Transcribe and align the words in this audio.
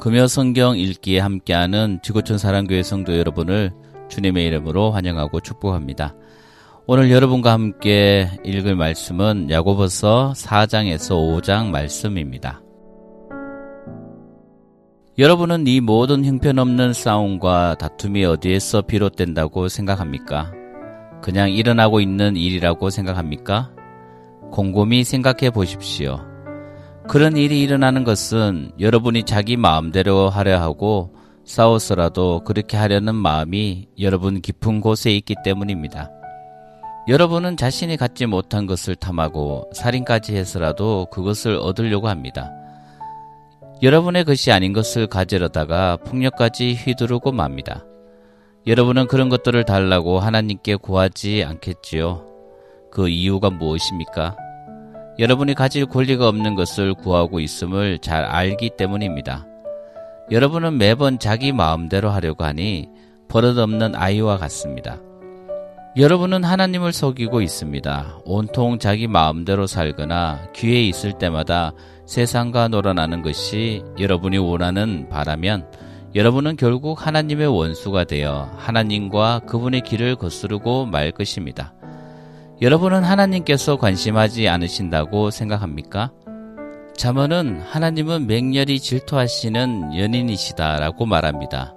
금요 0.00 0.28
성경 0.28 0.78
읽기에 0.78 1.18
함께하는 1.18 1.98
지구촌 2.02 2.38
사랑교회 2.38 2.84
성도 2.84 3.18
여러분을 3.18 3.72
주님의 4.08 4.46
이름으로 4.46 4.92
환영하고 4.92 5.40
축복합니다. 5.40 6.14
오늘 6.86 7.10
여러분과 7.10 7.52
함께 7.52 8.30
읽을 8.44 8.76
말씀은 8.76 9.50
야고보서 9.50 10.34
4장에서 10.36 11.42
5장 11.42 11.70
말씀입니다. 11.70 12.62
여러분은 15.18 15.66
이 15.66 15.80
모든 15.80 16.24
형편없는 16.24 16.92
싸움과 16.92 17.74
다툼이 17.74 18.24
어디에서 18.24 18.82
비롯된다고 18.82 19.66
생각합니까? 19.66 20.52
그냥 21.22 21.50
일어나고 21.50 22.00
있는 22.00 22.36
일이라고 22.36 22.90
생각합니까? 22.90 23.72
곰곰이 24.52 25.02
생각해 25.02 25.50
보십시오. 25.50 26.20
그런 27.08 27.38
일이 27.38 27.62
일어나는 27.62 28.04
것은 28.04 28.72
여러분이 28.78 29.22
자기 29.22 29.56
마음대로 29.56 30.28
하려 30.28 30.60
하고 30.60 31.14
싸워서라도 31.46 32.44
그렇게 32.44 32.76
하려는 32.76 33.14
마음이 33.14 33.88
여러분 33.98 34.42
깊은 34.42 34.82
곳에 34.82 35.12
있기 35.12 35.36
때문입니다. 35.42 36.10
여러분은 37.08 37.56
자신이 37.56 37.96
갖지 37.96 38.26
못한 38.26 38.66
것을 38.66 38.94
탐하고 38.94 39.70
살인까지 39.72 40.36
해서라도 40.36 41.06
그것을 41.10 41.54
얻으려고 41.54 42.08
합니다. 42.08 42.52
여러분의 43.82 44.24
것이 44.24 44.52
아닌 44.52 44.74
것을 44.74 45.06
가지려다가 45.06 45.96
폭력까지 46.04 46.74
휘두르고 46.74 47.32
맙니다. 47.32 47.86
여러분은 48.66 49.06
그런 49.06 49.30
것들을 49.30 49.64
달라고 49.64 50.20
하나님께 50.20 50.76
구하지 50.76 51.42
않겠지요. 51.42 52.26
그 52.90 53.08
이유가 53.08 53.48
무엇입니까? 53.48 54.36
여러분이 55.18 55.54
가질 55.54 55.86
권리가 55.86 56.28
없는 56.28 56.54
것을 56.54 56.94
구하고 56.94 57.40
있음을 57.40 57.98
잘 57.98 58.24
알기 58.24 58.70
때문입니다. 58.76 59.46
여러분은 60.30 60.78
매번 60.78 61.18
자기 61.18 61.50
마음대로 61.50 62.10
하려고 62.10 62.44
하니 62.44 62.88
버릇없는 63.28 63.96
아이와 63.96 64.38
같습니다. 64.38 65.00
여러분은 65.96 66.44
하나님을 66.44 66.92
속이고 66.92 67.40
있습니다. 67.40 68.20
온통 68.24 68.78
자기 68.78 69.08
마음대로 69.08 69.66
살거나 69.66 70.50
기회 70.54 70.84
있을 70.84 71.14
때마다 71.14 71.72
세상과 72.06 72.68
놀아나는 72.68 73.22
것이 73.22 73.82
여러분이 73.98 74.38
원하는 74.38 75.08
바라면 75.08 75.66
여러분은 76.14 76.56
결국 76.56 77.04
하나님의 77.04 77.48
원수가 77.48 78.04
되어 78.04 78.52
하나님과 78.56 79.40
그분의 79.40 79.80
길을 79.80 80.14
거스르고 80.14 80.86
말 80.86 81.10
것입니다. 81.10 81.74
여러분은 82.60 83.04
하나님께서 83.04 83.76
관심하지 83.76 84.48
않으신다고 84.48 85.30
생각합니까? 85.30 86.10
자문은 86.96 87.60
하나님은 87.60 88.26
맹렬히 88.26 88.80
질투하시는 88.80 89.96
연인이시다라고 89.96 91.06
말합니다. 91.06 91.76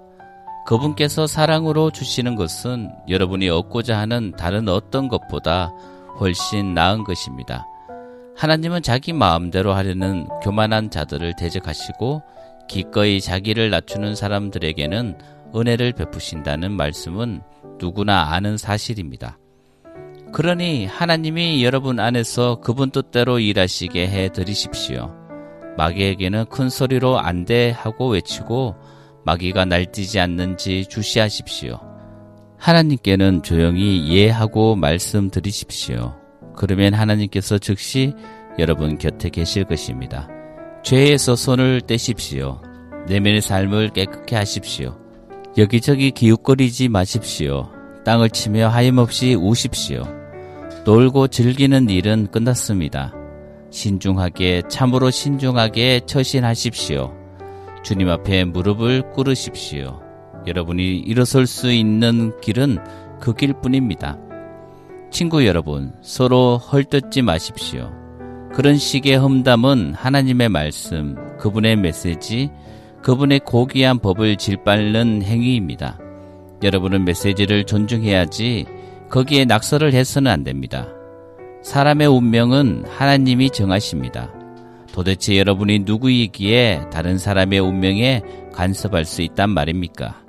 그분께서 0.66 1.28
사랑으로 1.28 1.92
주시는 1.92 2.36
것은 2.36 2.90
여러분이 3.08 3.48
얻고자 3.50 4.00
하는 4.00 4.32
다른 4.36 4.68
어떤 4.70 5.08
것보다 5.08 5.72
훨씬 6.20 6.74
나은 6.74 7.04
것입니다. 7.04 7.68
하나님은 8.36 8.82
자기 8.82 9.14
마음대로 9.14 9.74
하려는 9.74 10.28
교만한 10.42 10.90
자들을 10.90 11.36
대적하시고 11.36 12.24
기꺼이 12.68 13.22
자기를 13.22 13.70
낮추는 13.70 14.16
사람들에게는 14.16 15.16
은혜를 15.56 15.92
베푸신다는 15.92 16.72
말씀은 16.72 17.42
누구나 17.80 18.32
아는 18.32 18.58
사실입니다. 18.58 19.38
그러니 20.34 20.86
하나님이 20.86 21.64
여러분 21.64 22.00
안에서 22.00 22.62
그분 22.62 22.90
뜻대로 22.90 23.40
일하시게 23.40 24.08
해 24.08 24.30
드리십시오. 24.30 25.14
마귀에게는 25.78 26.46
큰 26.46 26.70
소리로 26.70 27.20
안돼 27.20 27.72
하고 27.72 28.10
외치고 28.10 28.76
마귀가 29.26 29.66
날뛰지 29.66 30.20
않는지 30.20 30.86
주시하십시오. 30.86 31.80
하나님께는 32.58 33.44
조용히 33.44 34.08
예하고 34.10 34.76
말씀드리십시오. 34.76 36.16
그러면 36.56 36.94
하나님께서 36.94 37.58
즉시 37.58 38.14
여러분 38.60 38.98
곁에 38.98 39.30
계실 39.30 39.64
것입니다. 39.64 40.30
죄에서 40.84 41.36
손을 41.36 41.82
떼십시오. 41.82 42.62
내면의 43.08 43.42
삶을 43.42 43.90
깨끗게 43.90 44.36
하십시오. 44.36 44.98
여기저기 45.58 46.12
기웃거리지 46.12 46.88
마십시오. 46.90 47.70
땅을 48.06 48.30
치며 48.30 48.70
하염없이 48.70 49.36
우십시오. 49.36 50.21
놀고 50.84 51.28
즐기는 51.28 51.90
일은 51.92 52.26
끝났습니다. 52.32 53.14
신중하게, 53.70 54.64
참으로 54.68 55.12
신중하게 55.12 56.02
처신하십시오. 56.08 57.14
주님 57.84 58.10
앞에 58.10 58.46
무릎을 58.46 59.12
꿇으십시오. 59.12 60.02
여러분이 60.48 60.98
일어설 60.98 61.46
수 61.46 61.72
있는 61.72 62.34
길은 62.42 62.80
그 63.20 63.36
길뿐입니다. 63.36 64.18
친구 65.12 65.46
여러분, 65.46 65.94
서로 66.02 66.58
헐뜯지 66.58 67.22
마십시오. 67.22 67.92
그런 68.52 68.76
식의 68.76 69.18
험담은 69.18 69.94
하나님의 69.94 70.50
말씀, 70.50 71.16
그분의 71.38 71.76
메시지, 71.76 72.50
그분의 73.04 73.42
고귀한 73.46 74.00
법을 74.00 74.38
질밟는 74.38 75.22
행위입니다. 75.22 76.00
여러분은 76.64 77.06
메시지를 77.06 77.66
존중해야지 77.66 78.66
거기에 79.12 79.46
낙서를 79.46 79.94
해서는 79.94 80.32
안 80.32 80.44
됩니다. 80.44 80.88
사람의 81.64 82.08
운명은 82.08 82.86
하나님이 82.88 83.50
정하십니다. 83.50 84.32
도대체 84.94 85.38
여러분이 85.38 85.80
누구이기에 85.80 86.86
다른 86.92 87.18
사람의 87.18 87.60
운명에 87.60 88.22
간섭할 88.54 89.06
수 89.06 89.22
있단 89.22 89.50
말입니까? 89.50 90.22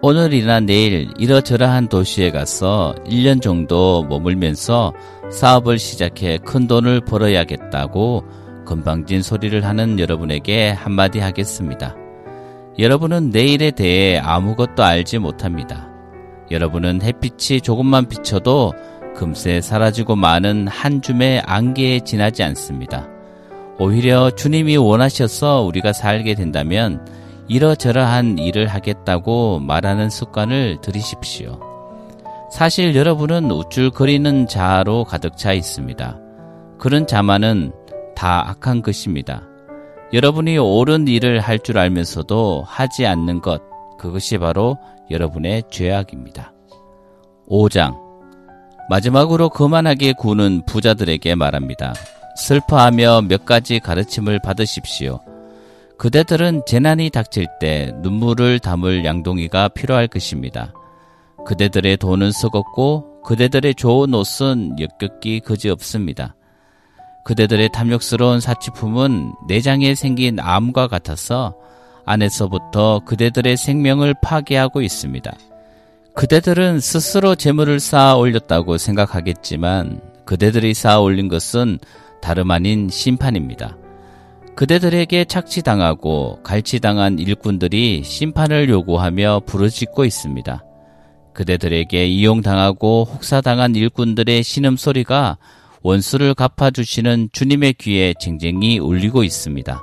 오늘이나 0.00 0.60
내일 0.60 1.08
이러저러한 1.18 1.88
도시에 1.88 2.30
가서 2.30 2.94
1년 3.06 3.40
정도 3.40 4.04
머물면서 4.08 4.92
사업을 5.30 5.78
시작해 5.78 6.38
큰 6.38 6.66
돈을 6.66 7.00
벌어야겠다고 7.00 8.24
건방진 8.66 9.22
소리를 9.22 9.64
하는 9.64 9.98
여러분에게 9.98 10.70
한마디 10.70 11.18
하겠습니다. 11.20 11.96
여러분은 12.78 13.30
내일에 13.30 13.70
대해 13.70 14.18
아무것도 14.18 14.82
알지 14.82 15.18
못합니다. 15.18 15.93
여러분은 16.54 17.02
햇빛이 17.02 17.60
조금만 17.60 18.08
비쳐도 18.08 18.72
금세 19.14 19.60
사라지고 19.60 20.16
마는 20.16 20.68
한 20.68 21.02
줌의 21.02 21.40
안개에 21.44 22.00
지나지 22.00 22.42
않습니다. 22.44 23.08
오히려 23.78 24.30
주님이 24.30 24.76
원하셔서 24.76 25.62
우리가 25.62 25.92
살게 25.92 26.34
된다면 26.34 27.04
이러저러한 27.48 28.38
일을 28.38 28.68
하겠다고 28.68 29.58
말하는 29.60 30.08
습관을 30.08 30.78
들이십시오. 30.80 31.60
사실 32.50 32.94
여러분은 32.94 33.50
우쭐거리는 33.50 34.46
자로 34.46 35.04
가득 35.04 35.36
차 35.36 35.52
있습니다. 35.52 36.18
그런 36.78 37.06
자만은 37.06 37.72
다 38.14 38.48
악한 38.48 38.82
것입니다. 38.82 39.42
여러분이 40.12 40.56
옳은 40.58 41.08
일을 41.08 41.40
할 41.40 41.58
줄 41.58 41.78
알면서도 41.78 42.62
하지 42.64 43.06
않는 43.06 43.40
것, 43.40 43.60
그것이 43.98 44.38
바로 44.38 44.78
여러분의 45.10 45.64
죄악입니다. 45.70 46.53
5장 47.48 47.96
마지막으로 48.88 49.48
거만하게 49.48 50.12
구는 50.12 50.62
부자들에게 50.66 51.34
말합니다. 51.34 51.94
슬퍼하며 52.36 53.22
몇 53.22 53.44
가지 53.44 53.78
가르침을 53.78 54.40
받으십시오. 54.40 55.20
그대들은 55.96 56.62
재난이 56.66 57.10
닥칠 57.10 57.46
때 57.60 57.92
눈물을 58.02 58.58
담을 58.58 59.04
양동이가 59.04 59.68
필요할 59.68 60.08
것입니다. 60.08 60.72
그대들의 61.46 61.96
돈은 61.98 62.32
썩었고 62.32 63.22
그대들의 63.22 63.74
좋은 63.76 64.12
옷은 64.12 64.76
역겹기 64.80 65.40
그지없습니다. 65.40 66.34
그대들의 67.24 67.70
탐욕스러운 67.72 68.40
사치품은 68.40 69.32
내장에 69.48 69.94
생긴 69.94 70.38
암과 70.40 70.88
같아서 70.88 71.54
안에서부터 72.04 73.00
그대들의 73.06 73.56
생명을 73.56 74.14
파괴하고 74.22 74.82
있습니다. 74.82 75.32
그대들은 76.14 76.78
스스로 76.78 77.34
재물을 77.34 77.80
쌓아 77.80 78.14
올렸다고 78.14 78.78
생각하겠지만 78.78 80.00
그대들이 80.24 80.72
쌓아 80.72 81.00
올린 81.00 81.26
것은 81.28 81.80
다름 82.22 82.52
아닌 82.52 82.88
심판입니다. 82.88 83.76
그대들에게 84.54 85.24
착취당하고 85.24 86.38
갈취당한 86.44 87.18
일꾼들이 87.18 88.02
심판을 88.04 88.68
요구하며 88.68 89.42
부르짖고 89.44 90.04
있습니다. 90.04 90.64
그대들에게 91.32 92.06
이용당하고 92.06 93.08
혹사당한 93.12 93.74
일꾼들의 93.74 94.44
신음소리가 94.44 95.38
원수를 95.82 96.34
갚아주시는 96.34 97.30
주님의 97.32 97.74
귀에 97.74 98.14
쟁쟁이 98.20 98.78
울리고 98.78 99.24
있습니다. 99.24 99.82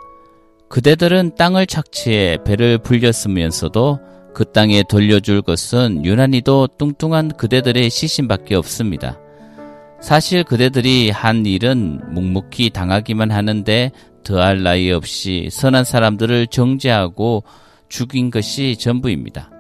그대들은 0.70 1.36
땅을 1.36 1.68
착취해 1.68 2.38
배를 2.46 2.78
불렸으면서도 2.78 4.00
그 4.34 4.46
땅에 4.52 4.84
돌려줄 4.84 5.42
것은 5.42 6.06
유난히도 6.06 6.70
뚱뚱한 6.78 7.34
그대들의 7.38 7.90
시신밖에 7.90 8.56
없습니다. 8.56 9.20
사실 10.02 10.44
그대들이 10.44 11.10
한 11.12 11.46
일은 11.46 12.02
묵묵히 12.14 12.72
당하기만 12.72 13.32
하는데 13.32 13.92
더할 14.24 14.64
나위 14.64 14.92
없이 14.92 15.50
선한 15.52 15.84
사람들을 15.84 16.48
정죄하고 16.48 17.44
죽인 17.88 18.32
것이 18.32 18.78
전부입니다. 18.78 19.52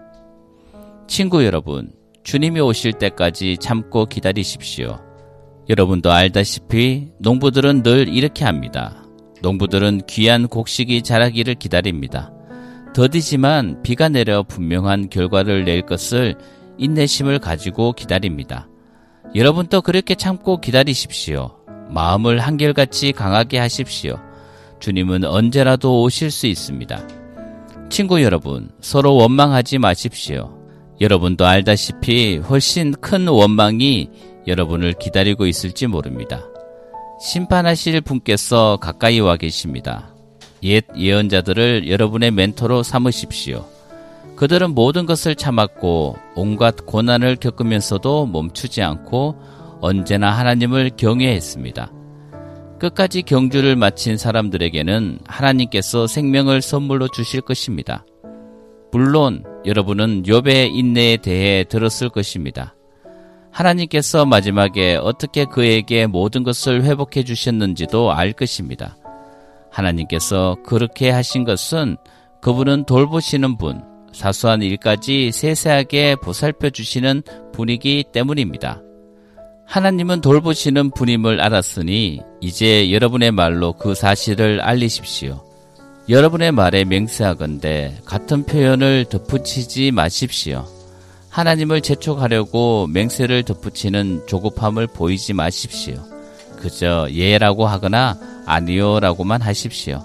친구 1.07 1.45
여러분, 1.45 1.91
주님이 2.23 2.59
오실 2.61 2.93
때까지 2.93 3.57
참고 3.59 4.05
기다리십시오. 4.05 4.99
여러분도 5.69 6.11
알다시피 6.11 7.09
농부들은 7.19 7.83
늘 7.83 8.07
이렇게 8.07 8.45
합니다. 8.45 9.03
농부들은 9.41 10.01
귀한 10.07 10.47
곡식이 10.47 11.01
자라기를 11.01 11.55
기다립니다. 11.55 12.31
더디지만 12.93 13.83
비가 13.83 14.09
내려 14.09 14.43
분명한 14.43 15.09
결과를 15.09 15.63
낼 15.65 15.81
것을 15.81 16.35
인내심을 16.77 17.39
가지고 17.39 17.93
기다립니다. 17.93 18.67
여러분도 19.33 19.81
그렇게 19.81 20.15
참고 20.15 20.59
기다리십시오. 20.59 21.55
마음을 21.89 22.39
한결같이 22.39 23.11
강하게 23.11 23.59
하십시오. 23.59 24.19
주님은 24.79 25.23
언제라도 25.23 26.01
오실 26.01 26.31
수 26.31 26.47
있습니다. 26.47 27.07
친구 27.89 28.21
여러분, 28.23 28.71
서로 28.81 29.15
원망하지 29.15 29.77
마십시오. 29.77 30.57
여러분도 30.99 31.45
알다시피 31.45 32.37
훨씬 32.37 32.93
큰 32.93 33.27
원망이 33.27 34.09
여러분을 34.47 34.93
기다리고 34.93 35.45
있을지 35.45 35.87
모릅니다. 35.87 36.43
심판하실 37.21 38.01
분께서 38.01 38.77
가까이 38.77 39.19
와 39.19 39.37
계십니다. 39.37 40.13
옛 40.63 40.83
예언자들을 40.95 41.89
여러분의 41.89 42.31
멘토로 42.31 42.83
삼으십시오. 42.83 43.65
그들은 44.35 44.73
모든 44.73 45.05
것을 45.05 45.35
참았고 45.35 46.17
온갖 46.35 46.75
고난을 46.85 47.35
겪으면서도 47.35 48.25
멈추지 48.27 48.81
않고 48.81 49.35
언제나 49.81 50.31
하나님을 50.31 50.91
경외했습니다. 50.97 51.91
끝까지 52.79 53.21
경주를 53.21 53.75
마친 53.75 54.17
사람들에게는 54.17 55.19
하나님께서 55.27 56.07
생명을 56.07 56.61
선물로 56.61 57.09
주실 57.09 57.41
것입니다. 57.41 58.05
물론 58.91 59.43
여러분은 59.65 60.23
욥의 60.23 60.73
인내에 60.73 61.17
대해 61.17 61.63
들었을 61.63 62.09
것입니다. 62.09 62.75
하나님께서 63.51 64.25
마지막에 64.25 64.95
어떻게 64.95 65.45
그에게 65.45 66.07
모든 66.07 66.43
것을 66.43 66.83
회복해 66.83 67.23
주셨는지도 67.23 68.11
알 68.11 68.33
것입니다. 68.33 68.97
하나님께서 69.71 70.57
그렇게 70.65 71.09
하신 71.09 71.43
것은 71.43 71.97
그분은 72.41 72.85
돌보시는 72.85 73.57
분, 73.57 73.81
사소한 74.13 74.61
일까지 74.61 75.31
세세하게 75.31 76.17
보살펴 76.17 76.69
주시는 76.69 77.23
분이기 77.53 78.03
때문입니다. 78.11 78.81
하나님은 79.65 80.19
돌보시는 80.19 80.91
분임을 80.91 81.39
알았으니 81.39 82.21
이제 82.41 82.91
여러분의 82.91 83.31
말로 83.31 83.73
그 83.73 83.95
사실을 83.95 84.59
알리십시오. 84.59 85.41
여러분의 86.09 86.51
말에 86.51 86.83
맹세하건대 86.83 87.99
같은 88.03 88.43
표현을 88.43 89.05
덧붙이지 89.05 89.91
마십시오. 89.91 90.65
하나님을 91.29 91.79
재촉하려고 91.79 92.87
맹세를 92.87 93.43
덧붙이는 93.43 94.27
조급함을 94.27 94.87
보이지 94.87 95.31
마십시오. 95.33 95.95
그저 96.57 97.07
예라고 97.09 97.65
하거나 97.65 98.17
아니요라고만 98.45 99.41
하십시오. 99.41 100.03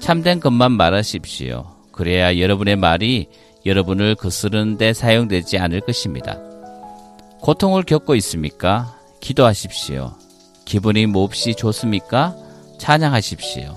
참된 0.00 0.40
것만 0.40 0.72
말하십시오. 0.72 1.66
그래야 1.92 2.38
여러분의 2.38 2.76
말이 2.76 3.28
여러분을 3.64 4.14
거스르는데 4.14 4.92
사용되지 4.92 5.58
않을 5.58 5.80
것입니다. 5.80 6.38
고통을 7.40 7.82
겪고 7.82 8.14
있습니까? 8.16 8.96
기도하십시오. 9.20 10.14
기분이 10.64 11.06
몹시 11.06 11.54
좋습니까? 11.54 12.34
찬양하십시오. 12.78 13.76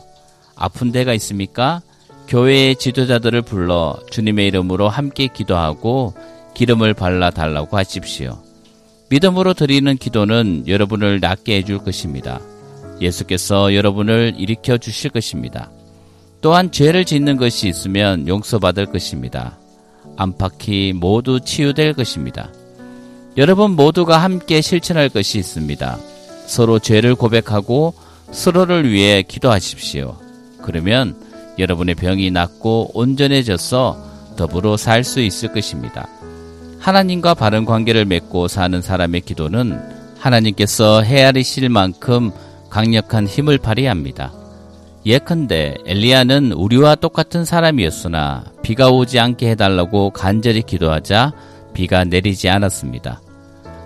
아픈 0.55 0.91
데가 0.91 1.13
있습니까? 1.13 1.81
교회의 2.27 2.75
지도자들을 2.75 3.41
불러 3.41 3.97
주님의 4.11 4.47
이름으로 4.47 4.89
함께 4.89 5.27
기도하고 5.27 6.13
기름을 6.53 6.93
발라 6.93 7.31
달라고 7.31 7.77
하십시오. 7.77 8.37
믿음으로 9.09 9.53
드리는 9.55 9.97
기도는 9.97 10.67
여러분을 10.67 11.19
낫게 11.19 11.55
해줄 11.55 11.79
것입니다. 11.79 12.39
예수께서 13.01 13.73
여러분을 13.73 14.33
일으켜 14.37 14.77
주실 14.77 15.09
것입니다. 15.11 15.69
또한 16.41 16.71
죄를 16.71 17.05
짓는 17.05 17.37
것이 17.37 17.67
있으면 17.67 18.27
용서받을 18.27 18.85
것입니다. 18.87 19.57
안팎이 20.17 20.93
모두 20.93 21.39
치유될 21.39 21.93
것입니다. 21.93 22.49
여러분 23.37 23.71
모두가 23.71 24.17
함께 24.17 24.61
실천할 24.61 25.09
것이 25.09 25.37
있습니다. 25.39 25.97
서로 26.45 26.79
죄를 26.79 27.15
고백하고 27.15 27.93
서로를 28.31 28.89
위해 28.89 29.21
기도하십시오. 29.21 30.17
그러면 30.61 31.15
여러분의 31.57 31.95
병이 31.95 32.31
낫고 32.31 32.91
온전해져서 32.93 34.09
더불어 34.35 34.77
살 34.77 35.03
수 35.03 35.19
있을 35.19 35.51
것입니다. 35.51 36.07
하나님과 36.79 37.33
바른 37.33 37.65
관계를 37.65 38.05
맺고 38.05 38.47
사는 38.47 38.81
사람의 38.81 39.21
기도는 39.21 39.79
하나님께서 40.17 41.01
헤아리실 41.01 41.69
만큼 41.69 42.31
강력한 42.69 43.27
힘을 43.27 43.57
발휘합니다. 43.57 44.31
예컨대 45.05 45.75
엘리야는 45.85 46.51
우리와 46.51 46.95
똑같은 46.95 47.45
사람이었으나 47.45 48.45
비가 48.61 48.89
오지 48.89 49.19
않게 49.19 49.49
해달라고 49.51 50.11
간절히 50.11 50.61
기도하자 50.61 51.33
비가 51.73 52.03
내리지 52.03 52.49
않았습니다. 52.49 53.21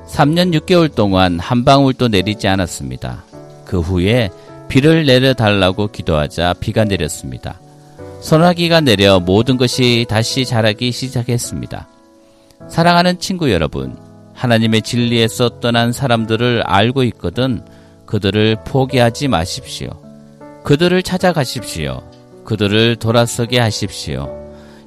3년 0.08 0.60
6개월 0.60 0.94
동안 0.94 1.40
한 1.40 1.64
방울도 1.64 2.08
내리지 2.10 2.48
않았습니다. 2.48 3.24
그 3.66 3.80
후에 3.80 4.30
비를 4.68 5.06
내려달라고 5.06 5.88
기도하자 5.88 6.56
비가 6.60 6.84
내렸습니다. 6.84 7.60
소나기가 8.22 8.82
내려 8.82 9.20
모든 9.20 9.58
것이 9.58 10.06
다시 10.10 10.46
자라기 10.46 10.92
시작했습니다. 10.92 11.88
사랑하는 12.70 13.20
친구 13.20 13.52
여러분, 13.52 13.98
하나님의 14.34 14.82
진리에서 14.82 15.60
떠난 15.60 15.92
사람들을 15.92 16.64
알고 16.66 17.04
있거든 17.04 17.64
그들을 18.14 18.58
포기하지 18.64 19.28
마십시오. 19.28 19.90
그들을 20.64 21.02
찾아가십시오. 21.02 22.04
그들을 22.46 22.98
돌아서게 22.98 23.58
하십시오. 23.58 24.30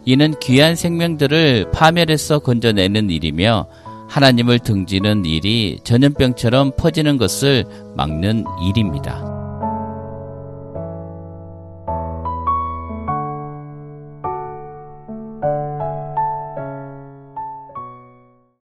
이는 0.04 0.32
귀한 0.40 0.76
생명들을 0.76 1.72
파멸해서 1.72 2.38
건져내는 2.38 3.10
일이며 3.10 3.66
하나님을 4.08 4.60
등지는 4.60 5.24
일이 5.24 5.80
전염병처럼 5.82 6.76
퍼지는 6.76 7.16
것을 7.16 7.64
막는 7.96 8.44
일입니다. 8.68 9.35